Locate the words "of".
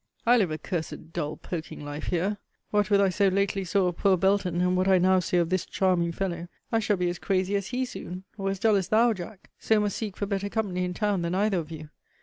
3.85-3.97, 5.37-5.51, 11.59-11.69